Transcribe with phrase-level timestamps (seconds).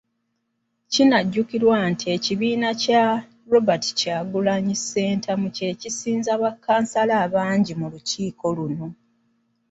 [0.93, 3.03] Kinajjukirwa nti ekibiina kya
[3.51, 8.87] Robert Kyagulanyi Ssentamu kye kisinza bakkansala abangi mu lukiiko luno.